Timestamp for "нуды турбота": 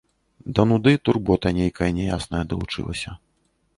0.69-1.51